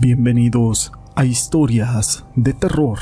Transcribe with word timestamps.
Bienvenidos 0.00 0.92
a 1.16 1.24
Historias 1.24 2.24
de 2.36 2.52
Terror. 2.52 3.00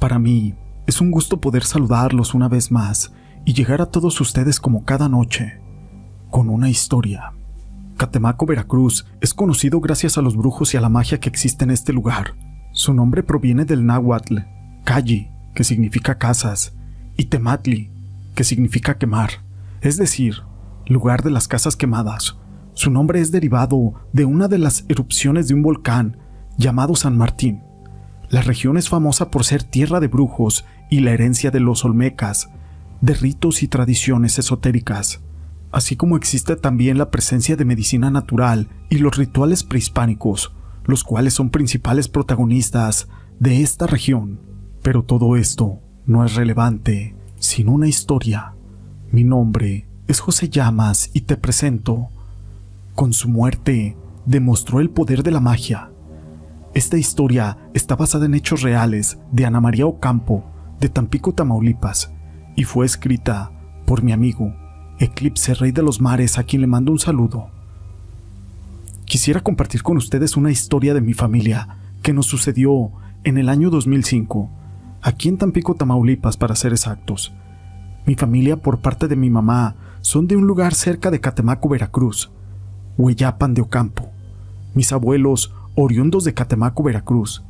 Para 0.00 0.18
mí 0.18 0.54
es 0.86 1.02
un 1.02 1.10
gusto 1.10 1.42
poder 1.42 1.62
saludarlos 1.62 2.32
una 2.32 2.48
vez 2.48 2.72
más 2.72 3.12
y 3.44 3.52
llegar 3.52 3.82
a 3.82 3.90
todos 3.90 4.18
ustedes 4.22 4.58
como 4.58 4.86
cada 4.86 5.10
noche 5.10 5.60
con 6.30 6.48
una 6.48 6.70
historia. 6.70 7.34
Catemaco, 7.98 8.46
Veracruz 8.46 9.04
es 9.20 9.34
conocido 9.34 9.80
gracias 9.80 10.16
a 10.16 10.22
los 10.22 10.38
brujos 10.38 10.72
y 10.72 10.78
a 10.78 10.80
la 10.80 10.88
magia 10.88 11.20
que 11.20 11.28
existe 11.28 11.64
en 11.64 11.70
este 11.70 11.92
lugar. 11.92 12.34
Su 12.72 12.94
nombre 12.94 13.22
proviene 13.22 13.66
del 13.66 13.84
náhuatl, 13.84 14.38
Calli, 14.84 15.28
que 15.54 15.64
significa 15.64 16.16
casas, 16.16 16.74
y 17.18 17.26
Tematli, 17.26 17.90
que 18.34 18.44
significa 18.44 18.96
quemar, 18.96 19.44
es 19.82 19.98
decir, 19.98 20.36
lugar 20.86 21.22
de 21.22 21.30
las 21.30 21.46
casas 21.46 21.76
quemadas. 21.76 22.38
Su 22.76 22.90
nombre 22.90 23.22
es 23.22 23.32
derivado 23.32 23.94
de 24.12 24.26
una 24.26 24.48
de 24.48 24.58
las 24.58 24.84
erupciones 24.90 25.48
de 25.48 25.54
un 25.54 25.62
volcán 25.62 26.18
llamado 26.58 26.94
San 26.94 27.16
Martín. 27.16 27.62
La 28.28 28.42
región 28.42 28.76
es 28.76 28.90
famosa 28.90 29.30
por 29.30 29.44
ser 29.44 29.62
tierra 29.62 29.98
de 29.98 30.08
brujos 30.08 30.66
y 30.90 31.00
la 31.00 31.12
herencia 31.12 31.50
de 31.50 31.58
los 31.58 31.86
olmecas, 31.86 32.50
de 33.00 33.14
ritos 33.14 33.62
y 33.62 33.68
tradiciones 33.68 34.38
esotéricas, 34.38 35.22
así 35.72 35.96
como 35.96 36.18
existe 36.18 36.54
también 36.54 36.98
la 36.98 37.10
presencia 37.10 37.56
de 37.56 37.64
medicina 37.64 38.10
natural 38.10 38.68
y 38.90 38.98
los 38.98 39.16
rituales 39.16 39.64
prehispánicos, 39.64 40.54
los 40.84 41.02
cuales 41.02 41.32
son 41.32 41.48
principales 41.48 42.08
protagonistas 42.08 43.08
de 43.40 43.62
esta 43.62 43.86
región. 43.86 44.38
Pero 44.82 45.02
todo 45.02 45.36
esto 45.36 45.80
no 46.04 46.26
es 46.26 46.34
relevante 46.34 47.16
sin 47.38 47.70
una 47.70 47.88
historia. 47.88 48.52
Mi 49.10 49.24
nombre 49.24 49.88
es 50.08 50.20
José 50.20 50.50
Llamas 50.50 51.08
y 51.14 51.22
te 51.22 51.38
presento 51.38 52.10
con 52.96 53.12
su 53.12 53.28
muerte, 53.28 53.94
demostró 54.24 54.80
el 54.80 54.90
poder 54.90 55.22
de 55.22 55.30
la 55.30 55.38
magia. 55.38 55.92
Esta 56.74 56.96
historia 56.96 57.58
está 57.74 57.94
basada 57.94 58.24
en 58.24 58.34
hechos 58.34 58.62
reales 58.62 59.18
de 59.30 59.44
Ana 59.44 59.60
María 59.60 59.86
Ocampo, 59.86 60.44
de 60.80 60.88
Tampico, 60.88 61.32
Tamaulipas, 61.32 62.10
y 62.56 62.64
fue 62.64 62.86
escrita 62.86 63.52
por 63.86 64.02
mi 64.02 64.12
amigo, 64.12 64.52
Eclipse 64.98 65.54
Rey 65.54 65.72
de 65.72 65.82
los 65.82 66.00
Mares, 66.00 66.38
a 66.38 66.44
quien 66.44 66.62
le 66.62 66.66
mando 66.66 66.90
un 66.90 66.98
saludo. 66.98 67.50
Quisiera 69.04 69.42
compartir 69.42 69.82
con 69.82 69.98
ustedes 69.98 70.36
una 70.36 70.50
historia 70.50 70.94
de 70.94 71.02
mi 71.02 71.12
familia 71.12 71.78
que 72.02 72.14
nos 72.14 72.26
sucedió 72.26 72.92
en 73.24 73.36
el 73.36 73.50
año 73.50 73.68
2005, 73.68 74.50
aquí 75.02 75.28
en 75.28 75.36
Tampico, 75.36 75.74
Tamaulipas, 75.74 76.38
para 76.38 76.56
ser 76.56 76.72
exactos. 76.72 77.34
Mi 78.06 78.14
familia, 78.14 78.56
por 78.56 78.78
parte 78.78 79.06
de 79.06 79.16
mi 79.16 79.28
mamá, 79.28 79.76
son 80.00 80.26
de 80.26 80.36
un 80.36 80.46
lugar 80.46 80.74
cerca 80.74 81.10
de 81.10 81.20
Catemaco, 81.20 81.68
Veracruz, 81.68 82.32
Hueyapan 82.98 83.54
de 83.54 83.62
Ocampo, 83.62 84.10
mis 84.74 84.92
abuelos 84.92 85.54
oriundos 85.74 86.24
de 86.24 86.34
Catemaco, 86.34 86.82
Veracruz, 86.82 87.44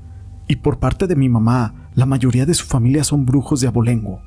y 0.48 0.56
por 0.56 0.78
parte 0.78 1.06
de 1.06 1.16
mi 1.16 1.28
mamá, 1.28 1.90
la 1.94 2.06
mayoría 2.06 2.46
de 2.46 2.54
su 2.54 2.66
familia 2.66 3.04
son 3.04 3.26
brujos 3.26 3.60
de 3.60 3.68
abolengo. 3.68 4.20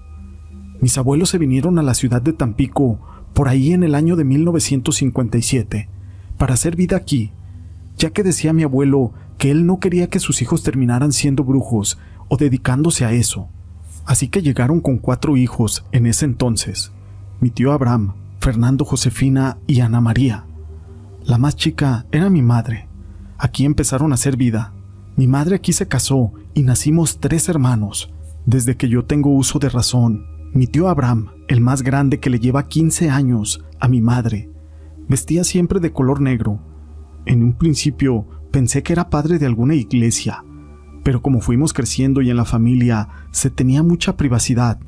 Mis 0.81 0.97
abuelos 0.97 1.29
se 1.29 1.37
vinieron 1.37 1.77
a 1.79 1.83
la 1.83 1.93
ciudad 1.93 2.21
de 2.21 2.33
Tampico 2.33 2.99
por 3.33 3.47
ahí 3.47 3.73
en 3.73 3.83
el 3.83 3.95
año 3.95 4.15
de 4.15 4.23
1957 4.23 5.89
para 6.37 6.53
hacer 6.53 6.75
vida 6.75 6.95
aquí, 6.97 7.31
ya 7.97 8.11
que 8.11 8.23
decía 8.23 8.53
mi 8.53 8.63
abuelo 8.63 9.13
que 9.37 9.51
él 9.51 9.65
no 9.65 9.79
quería 9.79 10.09
que 10.09 10.19
sus 10.19 10.41
hijos 10.41 10.63
terminaran 10.63 11.11
siendo 11.11 11.43
brujos 11.43 11.99
o 12.27 12.37
dedicándose 12.37 13.05
a 13.05 13.11
eso. 13.11 13.49
Así 14.05 14.29
que 14.29 14.41
llegaron 14.41 14.79
con 14.79 14.97
cuatro 14.97 15.37
hijos 15.37 15.85
en 15.91 16.05
ese 16.05 16.25
entonces, 16.25 16.91
mi 17.39 17.49
tío 17.49 17.71
Abraham, 17.71 18.13
Fernando 18.39 18.85
Josefina 18.85 19.57
y 19.67 19.81
Ana 19.81 20.01
María. 20.01 20.45
La 21.25 21.37
más 21.37 21.55
chica 21.55 22.05
era 22.11 22.29
mi 22.29 22.41
madre. 22.41 22.87
Aquí 23.37 23.65
empezaron 23.65 24.11
a 24.11 24.15
hacer 24.15 24.37
vida. 24.37 24.73
Mi 25.15 25.27
madre 25.27 25.55
aquí 25.55 25.73
se 25.73 25.87
casó 25.87 26.33
y 26.53 26.63
nacimos 26.63 27.19
tres 27.19 27.49
hermanos. 27.49 28.11
Desde 28.45 28.77
que 28.77 28.89
yo 28.89 29.05
tengo 29.05 29.33
uso 29.33 29.59
de 29.59 29.69
razón, 29.69 30.25
mi 30.53 30.65
tío 30.65 30.87
Abraham, 30.87 31.29
el 31.47 31.61
más 31.61 31.83
grande 31.83 32.19
que 32.19 32.29
le 32.29 32.39
lleva 32.39 32.67
15 32.67 33.09
años 33.09 33.63
a 33.79 33.87
mi 33.87 34.01
madre, 34.01 34.49
vestía 35.07 35.43
siempre 35.43 35.79
de 35.79 35.91
color 35.91 36.21
negro. 36.21 36.59
En 37.25 37.43
un 37.43 37.53
principio 37.53 38.25
pensé 38.49 38.81
que 38.81 38.93
era 38.93 39.09
padre 39.09 39.37
de 39.37 39.45
alguna 39.45 39.75
iglesia, 39.75 40.43
pero 41.03 41.21
como 41.21 41.41
fuimos 41.41 41.73
creciendo 41.73 42.21
y 42.21 42.29
en 42.29 42.37
la 42.37 42.45
familia 42.45 43.09
se 43.31 43.49
tenía 43.49 43.83
mucha 43.83 44.17
privacidad, 44.17 44.79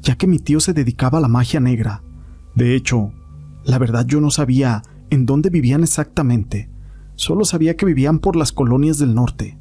ya 0.00 0.16
que 0.16 0.26
mi 0.26 0.38
tío 0.38 0.60
se 0.60 0.72
dedicaba 0.72 1.18
a 1.18 1.20
la 1.20 1.28
magia 1.28 1.60
negra. 1.60 2.02
De 2.54 2.74
hecho, 2.74 3.12
la 3.64 3.78
verdad 3.78 4.06
yo 4.06 4.20
no 4.20 4.30
sabía 4.30 4.82
en 5.12 5.26
dónde 5.26 5.50
vivían 5.50 5.82
exactamente. 5.82 6.70
Solo 7.16 7.44
sabía 7.44 7.76
que 7.76 7.84
vivían 7.84 8.18
por 8.18 8.34
las 8.34 8.50
colonias 8.50 8.98
del 8.98 9.14
norte. 9.14 9.58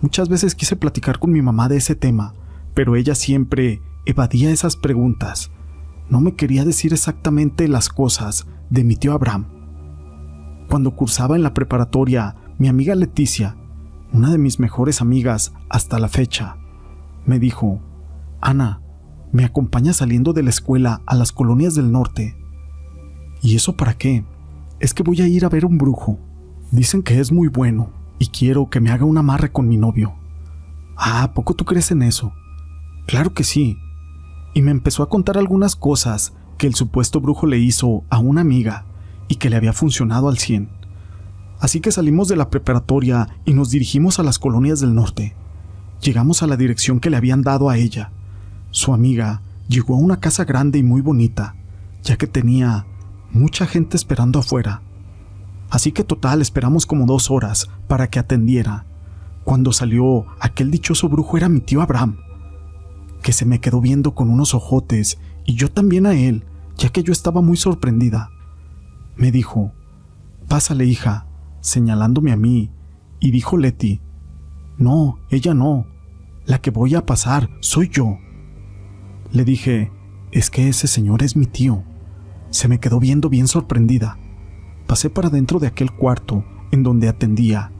Muchas 0.00 0.30
veces 0.30 0.54
quise 0.54 0.76
platicar 0.76 1.18
con 1.18 1.30
mi 1.30 1.42
mamá 1.42 1.68
de 1.68 1.76
ese 1.76 1.94
tema, 1.94 2.32
pero 2.72 2.96
ella 2.96 3.14
siempre 3.14 3.82
evadía 4.06 4.50
esas 4.50 4.76
preguntas. 4.76 5.50
No 6.08 6.22
me 6.22 6.36
quería 6.36 6.64
decir 6.64 6.94
exactamente 6.94 7.68
las 7.68 7.90
cosas 7.90 8.46
de 8.70 8.82
mi 8.82 8.96
tío 8.96 9.12
Abraham. 9.12 9.48
Cuando 10.70 10.96
cursaba 10.96 11.36
en 11.36 11.42
la 11.42 11.52
preparatoria, 11.52 12.36
mi 12.56 12.68
amiga 12.68 12.94
Leticia, 12.94 13.58
una 14.14 14.30
de 14.30 14.38
mis 14.38 14.58
mejores 14.58 15.02
amigas 15.02 15.52
hasta 15.68 15.98
la 15.98 16.08
fecha, 16.08 16.56
me 17.26 17.38
dijo, 17.38 17.82
Ana, 18.40 18.80
¿me 19.32 19.44
acompañas 19.44 19.96
saliendo 19.96 20.32
de 20.32 20.44
la 20.44 20.50
escuela 20.50 21.02
a 21.04 21.14
las 21.14 21.30
colonias 21.30 21.74
del 21.74 21.92
norte? 21.92 22.38
¿Y 23.42 23.54
eso 23.54 23.76
para 23.76 23.92
qué? 23.92 24.24
Es 24.80 24.94
que 24.94 25.02
voy 25.02 25.20
a 25.22 25.28
ir 25.28 25.44
a 25.44 25.48
ver 25.48 25.64
un 25.64 25.78
brujo. 25.78 26.18
Dicen 26.70 27.02
que 27.02 27.20
es 27.20 27.32
muy 27.32 27.48
bueno 27.48 27.90
y 28.18 28.28
quiero 28.28 28.68
que 28.70 28.80
me 28.80 28.90
haga 28.90 29.04
un 29.04 29.18
amarre 29.18 29.50
con 29.50 29.68
mi 29.68 29.76
novio. 29.76 30.14
Ah, 30.96 31.32
¿poco 31.34 31.54
tú 31.54 31.64
crees 31.64 31.90
en 31.90 32.02
eso? 32.02 32.32
Claro 33.06 33.32
que 33.32 33.44
sí. 33.44 33.78
Y 34.54 34.62
me 34.62 34.70
empezó 34.70 35.02
a 35.02 35.08
contar 35.08 35.38
algunas 35.38 35.76
cosas 35.76 36.34
que 36.58 36.66
el 36.66 36.74
supuesto 36.74 37.20
brujo 37.20 37.46
le 37.46 37.58
hizo 37.58 38.04
a 38.10 38.18
una 38.18 38.40
amiga 38.40 38.84
y 39.28 39.36
que 39.36 39.50
le 39.50 39.56
había 39.56 39.72
funcionado 39.72 40.28
al 40.28 40.38
cien. 40.38 40.68
Así 41.60 41.80
que 41.80 41.92
salimos 41.92 42.28
de 42.28 42.36
la 42.36 42.50
preparatoria 42.50 43.28
y 43.44 43.52
nos 43.52 43.70
dirigimos 43.70 44.18
a 44.18 44.22
las 44.22 44.38
colonias 44.38 44.80
del 44.80 44.94
norte. 44.94 45.34
Llegamos 46.02 46.42
a 46.42 46.46
la 46.46 46.56
dirección 46.56 47.00
que 47.00 47.10
le 47.10 47.16
habían 47.16 47.42
dado 47.42 47.68
a 47.68 47.76
ella. 47.76 48.12
Su 48.70 48.94
amiga 48.94 49.42
llegó 49.68 49.94
a 49.94 49.98
una 49.98 50.20
casa 50.20 50.44
grande 50.44 50.78
y 50.78 50.82
muy 50.82 51.00
bonita, 51.00 51.56
ya 52.02 52.16
que 52.16 52.26
tenía 52.26 52.86
mucha 53.30 53.66
gente 53.66 53.96
esperando 53.96 54.38
afuera. 54.38 54.82
Así 55.70 55.92
que 55.92 56.04
total 56.04 56.40
esperamos 56.40 56.86
como 56.86 57.06
dos 57.06 57.30
horas 57.30 57.68
para 57.86 58.08
que 58.08 58.18
atendiera. 58.18 58.86
Cuando 59.44 59.72
salió, 59.72 60.26
aquel 60.40 60.70
dichoso 60.70 61.08
brujo 61.08 61.36
era 61.36 61.48
mi 61.48 61.60
tío 61.60 61.82
Abraham, 61.82 62.18
que 63.22 63.32
se 63.32 63.44
me 63.44 63.60
quedó 63.60 63.80
viendo 63.80 64.14
con 64.14 64.30
unos 64.30 64.54
ojotes 64.54 65.18
y 65.44 65.54
yo 65.54 65.70
también 65.70 66.06
a 66.06 66.14
él, 66.14 66.44
ya 66.76 66.90
que 66.90 67.02
yo 67.02 67.12
estaba 67.12 67.40
muy 67.40 67.56
sorprendida. 67.56 68.30
Me 69.16 69.30
dijo, 69.30 69.72
Pásale, 70.48 70.86
hija, 70.86 71.26
señalándome 71.60 72.32
a 72.32 72.36
mí, 72.36 72.70
y 73.20 73.30
dijo 73.30 73.56
Leti, 73.56 74.00
No, 74.78 75.18
ella 75.30 75.54
no, 75.54 75.86
la 76.46 76.60
que 76.60 76.70
voy 76.70 76.94
a 76.94 77.04
pasar 77.04 77.50
soy 77.60 77.88
yo. 77.88 78.18
Le 79.32 79.44
dije, 79.44 79.92
es 80.32 80.50
que 80.50 80.68
ese 80.68 80.86
señor 80.86 81.22
es 81.22 81.36
mi 81.36 81.46
tío. 81.46 81.84
Se 82.50 82.68
me 82.68 82.80
quedó 82.80 83.00
viendo 83.00 83.28
bien 83.28 83.48
sorprendida. 83.48 84.18
Pasé 84.86 85.10
para 85.10 85.30
dentro 85.30 85.58
de 85.58 85.66
aquel 85.66 85.92
cuarto 85.92 86.44
en 86.70 86.82
donde 86.82 87.08
atendía, 87.08 87.72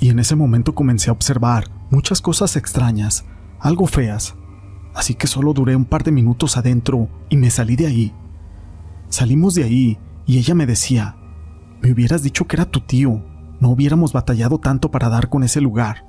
y 0.00 0.10
en 0.10 0.18
ese 0.18 0.36
momento 0.36 0.74
comencé 0.74 1.10
a 1.10 1.12
observar 1.12 1.70
muchas 1.90 2.20
cosas 2.20 2.56
extrañas, 2.56 3.24
algo 3.60 3.86
feas. 3.86 4.34
Así 4.94 5.14
que 5.14 5.26
solo 5.26 5.52
duré 5.52 5.76
un 5.76 5.84
par 5.84 6.04
de 6.04 6.12
minutos 6.12 6.56
adentro 6.56 7.08
y 7.28 7.36
me 7.36 7.50
salí 7.50 7.76
de 7.76 7.86
ahí. 7.86 8.14
Salimos 9.08 9.54
de 9.54 9.64
ahí 9.64 9.98
y 10.26 10.38
ella 10.38 10.54
me 10.54 10.66
decía, 10.66 11.16
me 11.82 11.92
hubieras 11.92 12.22
dicho 12.22 12.46
que 12.46 12.56
era 12.56 12.64
tu 12.64 12.80
tío, 12.80 13.22
no 13.60 13.70
hubiéramos 13.70 14.12
batallado 14.12 14.58
tanto 14.58 14.90
para 14.90 15.08
dar 15.08 15.28
con 15.28 15.42
ese 15.42 15.60
lugar. 15.60 16.06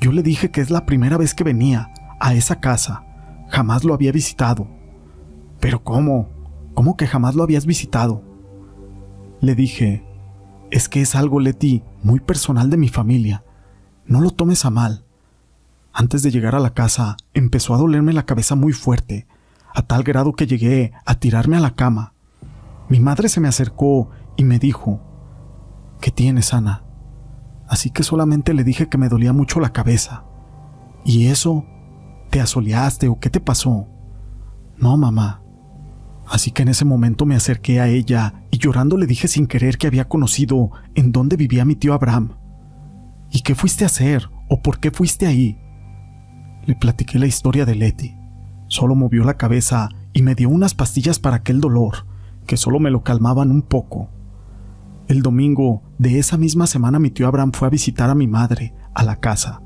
Yo 0.00 0.12
le 0.12 0.22
dije 0.22 0.50
que 0.50 0.60
es 0.60 0.70
la 0.70 0.86
primera 0.86 1.16
vez 1.16 1.34
que 1.34 1.44
venía 1.44 1.90
a 2.20 2.34
esa 2.34 2.60
casa, 2.60 3.04
jamás 3.48 3.84
lo 3.84 3.94
había 3.94 4.12
visitado. 4.12 4.68
Pero 5.60 5.82
¿cómo? 5.82 6.28
¿Cómo 6.74 6.96
que 6.96 7.06
jamás 7.06 7.34
lo 7.34 7.42
habías 7.42 7.66
visitado? 7.66 8.22
Le 9.40 9.54
dije, 9.54 10.04
es 10.70 10.88
que 10.88 11.00
es 11.00 11.14
algo, 11.14 11.40
Leti, 11.40 11.82
muy 12.02 12.20
personal 12.20 12.68
de 12.70 12.76
mi 12.76 12.88
familia. 12.88 13.44
No 14.06 14.20
lo 14.20 14.30
tomes 14.30 14.64
a 14.64 14.70
mal. 14.70 15.04
Antes 15.92 16.22
de 16.24 16.32
llegar 16.32 16.56
a 16.56 16.60
la 16.60 16.74
casa, 16.74 17.16
empezó 17.32 17.74
a 17.74 17.78
dolerme 17.78 18.12
la 18.12 18.26
cabeza 18.26 18.56
muy 18.56 18.72
fuerte, 18.72 19.28
a 19.72 19.82
tal 19.82 20.02
grado 20.02 20.32
que 20.32 20.48
llegué 20.48 20.92
a 21.06 21.14
tirarme 21.14 21.56
a 21.56 21.60
la 21.60 21.74
cama. 21.74 22.12
Mi 22.88 22.98
madre 22.98 23.28
se 23.28 23.40
me 23.40 23.48
acercó 23.48 24.10
y 24.36 24.42
me 24.42 24.58
dijo, 24.58 25.00
¿qué 26.00 26.10
tienes, 26.10 26.52
Ana? 26.52 26.82
Así 27.68 27.90
que 27.90 28.02
solamente 28.02 28.52
le 28.52 28.64
dije 28.64 28.88
que 28.88 28.98
me 28.98 29.08
dolía 29.08 29.32
mucho 29.32 29.60
la 29.60 29.72
cabeza. 29.72 30.24
¿Y 31.04 31.28
eso? 31.28 31.64
¿Te 32.30 32.40
asoleaste 32.40 33.08
o 33.08 33.20
qué 33.20 33.30
te 33.30 33.40
pasó? 33.40 33.86
No, 34.76 34.96
mamá, 34.96 35.43
Así 36.26 36.50
que 36.50 36.62
en 36.62 36.68
ese 36.68 36.84
momento 36.84 37.26
me 37.26 37.36
acerqué 37.36 37.80
a 37.80 37.88
ella 37.88 38.44
y 38.50 38.58
llorando 38.58 38.96
le 38.96 39.06
dije 39.06 39.28
sin 39.28 39.46
querer 39.46 39.78
que 39.78 39.86
había 39.86 40.08
conocido 40.08 40.70
en 40.94 41.12
dónde 41.12 41.36
vivía 41.36 41.64
mi 41.64 41.76
tío 41.76 41.92
Abraham. 41.92 42.36
¿Y 43.30 43.40
qué 43.40 43.54
fuiste 43.54 43.84
a 43.84 43.88
hacer? 43.88 44.30
¿O 44.48 44.62
por 44.62 44.78
qué 44.78 44.90
fuiste 44.90 45.26
ahí? 45.26 45.58
Le 46.66 46.74
platiqué 46.74 47.18
la 47.18 47.26
historia 47.26 47.66
de 47.66 47.74
Leti. 47.74 48.16
Solo 48.68 48.94
movió 48.94 49.24
la 49.24 49.36
cabeza 49.36 49.88
y 50.12 50.22
me 50.22 50.34
dio 50.34 50.48
unas 50.48 50.74
pastillas 50.74 51.18
para 51.18 51.36
aquel 51.36 51.60
dolor, 51.60 52.06
que 52.46 52.56
solo 52.56 52.78
me 52.78 52.90
lo 52.90 53.02
calmaban 53.02 53.50
un 53.50 53.62
poco. 53.62 54.08
El 55.08 55.20
domingo 55.22 55.82
de 55.98 56.18
esa 56.18 56.38
misma 56.38 56.66
semana 56.66 56.98
mi 56.98 57.10
tío 57.10 57.26
Abraham 57.26 57.52
fue 57.52 57.68
a 57.68 57.70
visitar 57.70 58.08
a 58.08 58.14
mi 58.14 58.26
madre 58.26 58.74
a 58.94 59.04
la 59.04 59.16
casa. 59.16 59.60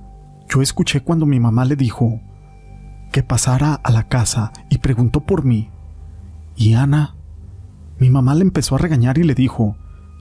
Yo 0.49 0.63
escuché 0.63 1.03
cuando 1.03 1.27
mi 1.27 1.39
mamá 1.39 1.65
le 1.65 1.77
dijo 1.77 2.21
que 3.13 3.23
pasara 3.23 3.75
a 3.75 3.91
la 3.91 4.09
casa 4.09 4.53
y 4.71 4.79
preguntó 4.79 5.25
por 5.25 5.45
mí. 5.45 5.71
¿Y 6.59 6.75
Ana? 6.75 7.15
Mi 8.01 8.11
mamá 8.11 8.35
le 8.35 8.43
empezó 8.43 8.75
a 8.75 8.79
regañar 8.79 9.17
y 9.17 9.23
le 9.23 9.37
dijo, 9.37 9.77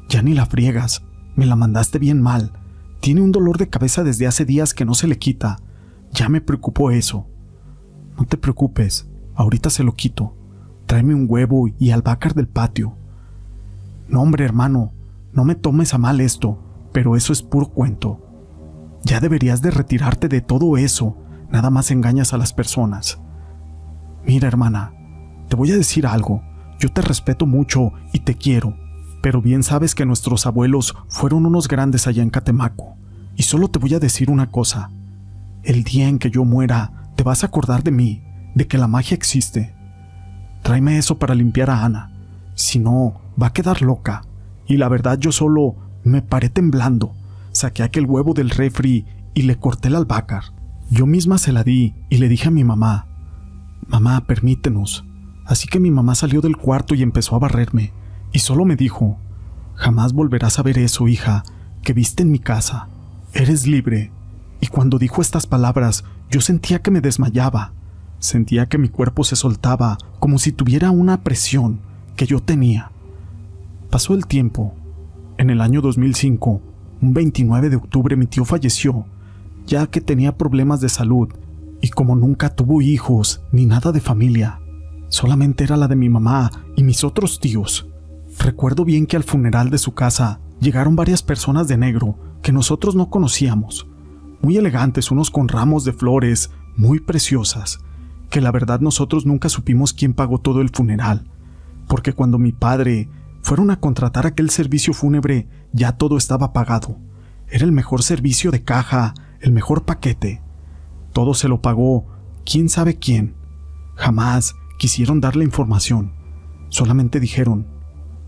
ya 0.07 0.21
ni 0.21 0.35
la 0.35 0.45
friegas, 0.45 1.01
me 1.35 1.47
la 1.47 1.55
mandaste 1.55 1.97
bien 1.97 2.21
mal. 2.21 2.53
Tiene 2.99 3.21
un 3.21 3.31
dolor 3.31 3.57
de 3.57 3.69
cabeza 3.69 4.03
desde 4.03 4.27
hace 4.27 4.45
días 4.45 4.75
que 4.75 4.85
no 4.85 4.93
se 4.93 5.07
le 5.07 5.17
quita. 5.17 5.57
Ya 6.11 6.29
me 6.29 6.39
preocupó 6.39 6.91
eso. 6.91 7.27
No 8.19 8.25
te 8.25 8.37
preocupes, 8.37 9.09
ahorita 9.33 9.71
se 9.71 9.83
lo 9.83 9.95
quito. 9.95 10.35
Tráeme 10.85 11.15
un 11.15 11.25
huevo 11.27 11.69
y 11.79 11.89
albahaca 11.89 12.29
del 12.29 12.47
patio. 12.47 12.95
No, 14.07 14.21
hombre, 14.21 14.45
hermano, 14.45 14.93
no 15.33 15.43
me 15.43 15.55
tomes 15.55 15.95
a 15.95 15.97
mal 15.97 16.21
esto, 16.21 16.59
pero 16.91 17.15
eso 17.15 17.33
es 17.33 17.41
puro 17.41 17.69
cuento. 17.69 18.21
Ya 19.03 19.19
deberías 19.19 19.63
de 19.63 19.71
retirarte 19.71 20.27
de 20.27 20.41
todo 20.41 20.77
eso, 20.77 21.17
nada 21.49 21.71
más 21.71 21.89
engañas 21.89 22.31
a 22.31 22.37
las 22.37 22.53
personas. 22.53 23.19
Mira, 24.23 24.47
hermana, 24.47 24.93
te 25.47 25.55
voy 25.55 25.71
a 25.71 25.77
decir 25.77 26.05
algo. 26.05 26.41
Yo 26.79 26.89
te 26.89 27.01
respeto 27.01 27.45
mucho 27.45 27.93
y 28.13 28.19
te 28.19 28.35
quiero, 28.35 28.77
pero 29.21 29.41
bien 29.41 29.63
sabes 29.63 29.95
que 29.95 30.05
nuestros 30.05 30.45
abuelos 30.45 30.95
fueron 31.07 31.45
unos 31.45 31.67
grandes 31.67 32.07
allá 32.07 32.23
en 32.23 32.29
Catemaco. 32.29 32.95
Y 33.35 33.43
solo 33.43 33.67
te 33.67 33.79
voy 33.79 33.93
a 33.93 33.99
decir 33.99 34.29
una 34.29 34.51
cosa. 34.51 34.91
El 35.63 35.83
día 35.83 36.07
en 36.07 36.19
que 36.19 36.29
yo 36.29 36.43
muera, 36.45 37.11
te 37.15 37.23
vas 37.23 37.43
a 37.43 37.47
acordar 37.47 37.83
de 37.83 37.91
mí, 37.91 38.23
de 38.55 38.67
que 38.67 38.77
la 38.77 38.87
magia 38.87 39.15
existe. 39.15 39.75
Tráeme 40.63 40.97
eso 40.97 41.17
para 41.17 41.35
limpiar 41.35 41.69
a 41.69 41.83
Ana. 41.83 42.11
Si 42.55 42.79
no, 42.79 43.21
va 43.41 43.47
a 43.47 43.53
quedar 43.53 43.81
loca. 43.81 44.23
Y 44.67 44.77
la 44.77 44.89
verdad 44.89 45.17
yo 45.19 45.31
solo 45.31 45.75
me 46.03 46.21
paré 46.21 46.49
temblando. 46.49 47.13
Saqué 47.51 47.83
aquel 47.83 48.05
huevo 48.05 48.33
del 48.33 48.49
refri 48.49 49.05
y 49.33 49.43
le 49.43 49.57
corté 49.57 49.89
la 49.89 49.99
albahaca. 49.99 50.43
Yo 50.89 51.05
misma 51.05 51.37
se 51.37 51.51
la 51.51 51.63
di 51.63 51.95
y 52.09 52.17
le 52.17 52.29
dije 52.29 52.47
a 52.47 52.51
mi 52.51 52.63
mamá, 52.63 53.07
Mamá, 53.87 54.25
permítenos. 54.27 55.05
Así 55.47 55.67
que 55.67 55.79
mi 55.79 55.89
mamá 55.89 56.13
salió 56.13 56.41
del 56.41 56.57
cuarto 56.57 56.93
y 56.93 57.01
empezó 57.01 57.35
a 57.35 57.39
barrerme, 57.39 57.93
y 58.33 58.39
solo 58.39 58.65
me 58.65 58.75
dijo, 58.75 59.17
Jamás 59.75 60.13
volverás 60.13 60.57
a 60.57 60.63
ver 60.63 60.79
eso, 60.79 61.07
hija, 61.07 61.43
que 61.83 61.93
viste 61.93 62.23
en 62.23 62.31
mi 62.31 62.39
casa. 62.39 62.89
Eres 63.33 63.67
libre. 63.67 64.11
Y 64.59 64.67
cuando 64.67 64.97
dijo 64.97 65.21
estas 65.21 65.45
palabras, 65.45 66.03
yo 66.31 66.41
sentía 66.41 66.81
que 66.81 66.89
me 66.89 66.99
desmayaba. 66.99 67.73
Sentía 68.19 68.65
que 68.65 68.79
mi 68.79 68.89
cuerpo 68.89 69.23
se 69.23 69.35
soltaba 69.35 69.99
como 70.19 70.39
si 70.39 70.51
tuviera 70.51 70.89
una 70.89 71.23
presión 71.23 71.79
que 72.15 72.25
yo 72.25 72.39
tenía. 72.39 72.91
Pasó 73.91 74.15
el 74.15 74.25
tiempo. 74.25 74.73
En 75.37 75.51
el 75.51 75.61
año 75.61 75.81
2005, 75.81 76.61
un 77.01 77.13
29 77.13 77.69
de 77.69 77.75
octubre 77.75 78.15
mi 78.15 78.25
tío 78.25 78.43
falleció, 78.43 79.05
ya 79.67 79.85
que 79.85 80.01
tenía 80.01 80.35
problemas 80.35 80.81
de 80.81 80.89
salud 80.89 81.29
y 81.79 81.89
como 81.89 82.15
nunca 82.15 82.55
tuvo 82.55 82.81
hijos 82.81 83.41
ni 83.51 83.67
nada 83.67 83.91
de 83.91 84.01
familia, 84.01 84.59
solamente 85.09 85.63
era 85.63 85.77
la 85.77 85.87
de 85.87 85.95
mi 85.95 86.09
mamá 86.09 86.51
y 86.75 86.83
mis 86.83 87.03
otros 87.03 87.39
tíos. 87.39 87.87
Recuerdo 88.39 88.85
bien 88.85 89.05
que 89.05 89.15
al 89.15 89.23
funeral 89.23 89.69
de 89.69 89.77
su 89.77 89.93
casa 89.93 90.39
llegaron 90.59 90.95
varias 90.95 91.23
personas 91.23 91.67
de 91.67 91.77
negro 91.77 92.17
que 92.41 92.51
nosotros 92.51 92.95
no 92.95 93.09
conocíamos, 93.09 93.87
muy 94.41 94.57
elegantes, 94.57 95.11
unos 95.11 95.31
con 95.31 95.47
ramos 95.47 95.83
de 95.83 95.93
flores 95.93 96.51
muy 96.75 96.99
preciosas, 96.99 97.79
que 98.29 98.41
la 98.41 98.51
verdad 98.51 98.79
nosotros 98.79 99.25
nunca 99.25 99.49
supimos 99.49 99.93
quién 99.93 100.13
pagó 100.13 100.39
todo 100.39 100.61
el 100.61 100.69
funeral, 100.69 101.27
porque 101.87 102.13
cuando 102.13 102.37
mi 102.37 102.51
padre 102.51 103.09
fueron 103.41 103.71
a 103.71 103.79
contratar 103.79 104.27
aquel 104.27 104.49
servicio 104.49 104.93
fúnebre 104.93 105.47
ya 105.71 105.93
todo 105.93 106.17
estaba 106.17 106.53
pagado. 106.53 106.97
Era 107.49 107.65
el 107.65 107.71
mejor 107.71 108.03
servicio 108.03 108.51
de 108.51 108.63
caja, 108.63 109.13
el 109.39 109.51
mejor 109.51 109.85
paquete. 109.85 110.41
Todo 111.13 111.33
se 111.33 111.47
lo 111.47 111.61
pagó 111.61 112.05
quién 112.45 112.67
sabe 112.67 112.97
quién. 112.97 113.35
Jamás 113.95 114.53
quisieron 114.77 115.19
darle 115.19 115.43
información. 115.43 116.13
Solamente 116.69 117.19
dijeron, 117.19 117.67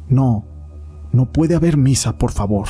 no, 0.08 0.46
no 1.12 1.32
puede 1.32 1.56
haber 1.56 1.78
misa, 1.78 2.18
por 2.18 2.32
favor. 2.32 2.68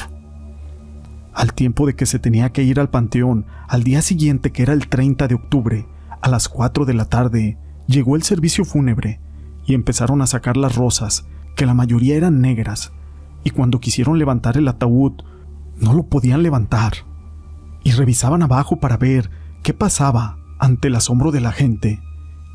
Al 1.34 1.54
tiempo 1.54 1.86
de 1.86 1.96
que 1.96 2.06
se 2.06 2.20
tenía 2.20 2.52
que 2.52 2.64
ir 2.64 2.80
al 2.80 2.90
panteón, 2.90 3.46
al 3.68 3.84
día 3.84 4.02
siguiente, 4.02 4.52
que 4.52 4.64
era 4.64 4.74
el 4.74 4.88
30 4.88 5.28
de 5.28 5.36
octubre, 5.36 5.88
a 6.22 6.30
las 6.30 6.50
4 6.50 6.86
de 6.86 6.94
la 6.94 7.06
tarde, 7.06 7.58
llegó 7.88 8.16
el 8.16 8.24
servicio 8.24 8.66
fúnebre 8.66 9.20
y 9.66 9.74
empezaron 9.74 10.22
a 10.22 10.28
sacar 10.28 10.58
las 10.58 10.76
rosas, 10.76 11.26
que 11.56 11.66
la 11.66 11.74
mayoría 11.74 12.16
eran 12.16 12.42
negras, 12.42 12.92
y 13.44 13.52
cuando 13.52 13.80
quisieron 13.80 14.18
levantar 14.18 14.58
el 14.58 14.68
ataúd, 14.68 15.14
no 15.80 15.94
lo 15.94 16.08
podían 16.08 16.44
levantar, 16.44 16.94
y 17.84 17.92
revisaban 17.92 18.44
abajo 18.44 18.78
para 18.78 18.98
ver 18.98 19.30
qué 19.64 19.74
pasaba 19.74 20.38
ante 20.60 20.90
el 20.90 20.96
asombro 20.96 21.32
de 21.32 21.42
la 21.42 21.52
gente, 21.52 22.02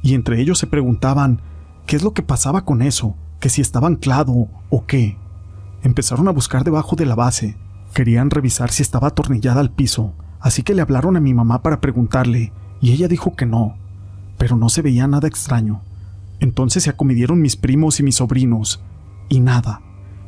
y 0.04 0.12
entre 0.12 0.38
ellos 0.38 0.58
se 0.58 0.66
preguntaban 0.66 1.40
qué 1.86 1.96
es 1.96 2.02
lo 2.02 2.12
que 2.12 2.22
pasaba 2.22 2.66
con 2.66 2.82
eso, 2.82 3.16
que 3.40 3.48
si 3.48 3.62
estaba 3.62 3.88
anclado 3.88 4.48
o 4.68 4.84
qué. 4.86 5.16
Empezaron 5.82 6.28
a 6.28 6.30
buscar 6.30 6.62
debajo 6.62 6.94
de 6.94 7.06
la 7.06 7.14
base. 7.14 7.56
Querían 7.94 8.28
revisar 8.28 8.70
si 8.70 8.82
estaba 8.82 9.08
atornillada 9.08 9.60
al 9.60 9.70
piso, 9.70 10.12
así 10.40 10.62
que 10.62 10.74
le 10.74 10.82
hablaron 10.82 11.16
a 11.16 11.20
mi 11.20 11.32
mamá 11.32 11.62
para 11.62 11.80
preguntarle, 11.80 12.52
y 12.82 12.92
ella 12.92 13.08
dijo 13.08 13.34
que 13.34 13.46
no, 13.46 13.76
pero 14.36 14.56
no 14.56 14.68
se 14.68 14.82
veía 14.82 15.06
nada 15.06 15.26
extraño. 15.26 15.80
Entonces 16.38 16.82
se 16.82 16.90
acomidieron 16.90 17.40
mis 17.40 17.56
primos 17.56 17.98
y 17.98 18.02
mis 18.02 18.16
sobrinos, 18.16 18.84
y 19.30 19.40
nada. 19.40 19.80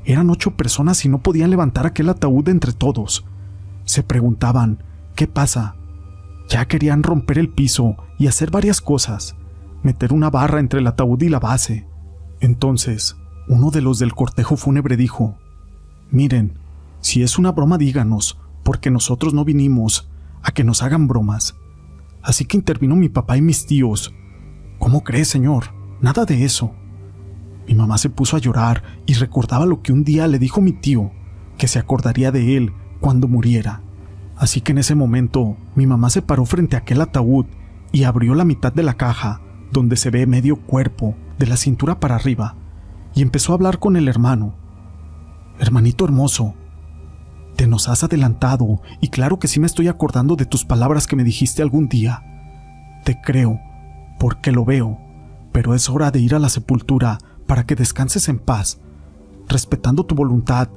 Eran 0.07 0.31
ocho 0.31 0.57
personas 0.57 1.05
y 1.05 1.11
no 1.11 1.19
podían 1.19 1.51
levantar 1.51 1.85
aquel 1.85 2.09
ataúd 2.09 2.49
entre 2.49 2.73
todos. 2.73 3.27
Se 3.85 4.03
preguntaban, 4.03 4.83
¿qué 5.15 5.27
pasa? 5.27 5.77
Ya 6.49 6.67
querían 6.67 7.03
romper 7.03 7.39
el 7.39 7.51
piso 7.51 7.97
y 8.19 8.27
hacer 8.27 8.51
varias 8.51 8.81
cosas, 8.81 9.37
meter 9.87 10.13
una 10.13 10.29
barra 10.29 10.61
entre 10.61 10.81
el 10.81 10.87
ataúd 10.87 11.23
y 11.23 11.29
la 11.29 11.39
base, 11.39 11.87
entonces, 12.41 13.17
uno 13.49 13.71
de 13.71 13.81
los 13.81 13.99
del 13.99 14.15
cortejo 14.15 14.57
fúnebre 14.57 14.97
dijo, 14.97 15.39
Miren, 16.11 16.59
si 17.01 17.23
es 17.23 17.39
una 17.39 17.53
broma 17.53 17.79
díganos, 17.79 18.39
porque 18.63 18.91
nosotros 18.91 19.33
no 19.33 19.45
vinimos 19.45 20.11
a 20.43 20.51
que 20.53 20.65
nos 20.65 20.83
hagan 20.83 21.09
bromas. 21.09 21.57
Así 22.23 22.45
que 22.45 22.57
intervino 22.57 22.97
mi 22.97 23.09
papá 23.09 23.37
y 23.37 23.43
mis 23.43 23.67
tíos. 23.67 24.13
¿Cómo 24.79 25.05
cree, 25.05 25.25
señor? 25.25 25.73
Nada 26.01 26.25
de 26.25 26.45
eso. 26.45 26.75
Mi 27.67 27.75
mamá 27.75 27.97
se 27.97 28.11
puso 28.11 28.37
a 28.37 28.41
llorar 28.41 28.83
y 29.07 29.15
recordaba 29.15 29.67
lo 29.67 29.83
que 29.83 29.93
un 29.93 30.05
día 30.05 30.27
le 30.27 30.39
dijo 30.39 30.61
mi 30.61 30.73
tío, 30.73 31.13
que 31.57 31.69
se 31.69 31.79
acordaría 31.79 32.33
de 32.33 32.57
él 32.57 32.73
cuando 33.01 33.29
muriera. 33.29 33.83
Así 34.37 34.61
que 34.61 34.73
en 34.73 34.79
ese 34.79 34.95
momento 34.95 35.57
mi 35.75 35.87
mamá 35.87 36.11
se 36.11 36.23
paró 36.23 36.45
frente 36.45 36.77
a 36.77 36.81
aquel 36.81 37.01
ataúd 37.01 37.47
y 37.93 38.05
abrió 38.05 38.35
la 38.35 38.45
mitad 38.45 38.73
de 38.73 38.83
la 38.83 38.95
caja, 38.95 39.41
donde 39.77 39.99
se 39.99 40.09
ve 40.09 40.27
medio 40.27 40.57
cuerpo, 40.57 41.15
de 41.39 41.47
la 41.47 41.59
cintura 41.59 42.01
para 42.01 42.15
arriba, 42.15 42.57
y 43.15 43.21
empezó 43.21 43.53
a 43.53 43.57
hablar 43.57 43.79
con 43.79 43.97
el 43.97 44.09
hermano. 44.09 44.55
Hermanito 45.59 46.07
hermoso, 46.07 46.55
te 47.57 47.67
nos 47.67 47.87
has 47.91 48.03
adelantado 48.03 48.81
y 49.03 49.09
claro 49.09 49.39
que 49.39 49.49
sí 49.49 49.61
me 49.61 49.67
estoy 49.67 49.89
acordando 49.89 50.35
de 50.35 50.47
tus 50.47 50.65
palabras 50.65 51.07
que 51.07 51.15
me 51.15 51.25
dijiste 51.25 51.61
algún 51.61 51.89
día. 51.89 52.23
Te 53.05 53.21
creo, 53.21 53.61
porque 54.19 54.51
lo 54.51 54.65
veo, 54.65 54.99
pero 55.53 55.75
es 55.75 55.91
hora 55.91 56.11
de 56.11 56.21
ir 56.21 56.35
a 56.35 56.39
la 56.39 56.49
sepultura 56.49 57.19
para 57.47 57.67
que 57.67 57.77
descanses 57.77 58.31
en 58.31 58.39
paz. 58.39 58.81
Respetando 59.47 60.07
tu 60.07 60.15
voluntad, 60.15 60.71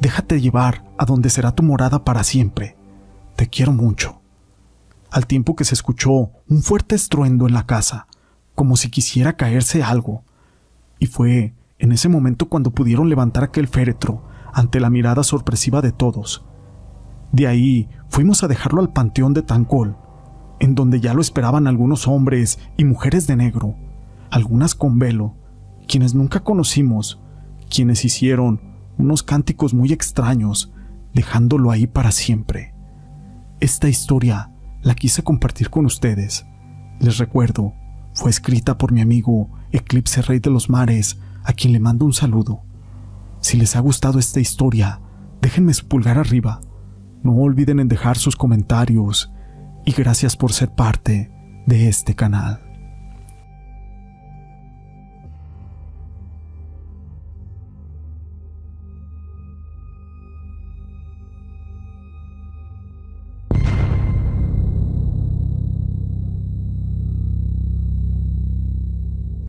déjate 0.00 0.40
llevar 0.40 0.82
a 0.96 1.04
donde 1.04 1.28
será 1.28 1.52
tu 1.52 1.62
morada 1.62 2.04
para 2.04 2.24
siempre. 2.24 2.74
Te 3.36 3.48
quiero 3.48 3.72
mucho. 3.72 4.22
Al 5.10 5.26
tiempo 5.26 5.56
que 5.56 5.64
se 5.64 5.74
escuchó 5.74 6.30
un 6.48 6.62
fuerte 6.62 6.94
estruendo 6.94 7.46
en 7.46 7.52
la 7.52 7.66
casa, 7.66 8.06
como 8.56 8.76
si 8.76 8.90
quisiera 8.90 9.36
caerse 9.36 9.84
algo. 9.84 10.24
Y 10.98 11.06
fue 11.06 11.54
en 11.78 11.92
ese 11.92 12.08
momento 12.08 12.48
cuando 12.48 12.72
pudieron 12.72 13.08
levantar 13.08 13.44
aquel 13.44 13.68
féretro 13.68 14.24
ante 14.52 14.80
la 14.80 14.90
mirada 14.90 15.22
sorpresiva 15.22 15.82
de 15.82 15.92
todos. 15.92 16.44
De 17.30 17.46
ahí 17.46 17.88
fuimos 18.08 18.42
a 18.42 18.48
dejarlo 18.48 18.80
al 18.80 18.92
panteón 18.92 19.34
de 19.34 19.42
Tancol, 19.42 19.96
en 20.58 20.74
donde 20.74 21.00
ya 21.00 21.12
lo 21.12 21.20
esperaban 21.20 21.66
algunos 21.66 22.08
hombres 22.08 22.58
y 22.78 22.84
mujeres 22.84 23.26
de 23.26 23.36
negro, 23.36 23.76
algunas 24.30 24.74
con 24.74 24.98
velo, 24.98 25.34
quienes 25.86 26.14
nunca 26.14 26.40
conocimos, 26.40 27.20
quienes 27.68 28.04
hicieron 28.04 28.60
unos 28.96 29.22
cánticos 29.22 29.74
muy 29.74 29.92
extraños, 29.92 30.72
dejándolo 31.12 31.70
ahí 31.70 31.86
para 31.86 32.10
siempre. 32.10 32.74
Esta 33.60 33.88
historia 33.88 34.50
la 34.80 34.94
quise 34.94 35.22
compartir 35.22 35.68
con 35.68 35.84
ustedes. 35.84 36.46
Les 37.00 37.18
recuerdo 37.18 37.74
fue 38.16 38.30
escrita 38.30 38.78
por 38.78 38.92
mi 38.92 39.02
amigo 39.02 39.50
Eclipse 39.72 40.22
Rey 40.22 40.38
de 40.38 40.50
los 40.50 40.70
Mares, 40.70 41.18
a 41.44 41.52
quien 41.52 41.74
le 41.74 41.80
mando 41.80 42.06
un 42.06 42.14
saludo. 42.14 42.62
Si 43.40 43.58
les 43.58 43.76
ha 43.76 43.80
gustado 43.80 44.18
esta 44.18 44.40
historia, 44.40 45.00
déjenme 45.42 45.74
su 45.74 45.86
pulgar 45.86 46.18
arriba. 46.18 46.60
No 47.22 47.34
olviden 47.34 47.78
en 47.78 47.88
dejar 47.88 48.16
sus 48.16 48.34
comentarios 48.34 49.30
y 49.84 49.92
gracias 49.92 50.34
por 50.34 50.52
ser 50.54 50.74
parte 50.74 51.30
de 51.66 51.88
este 51.88 52.14
canal. 52.14 52.65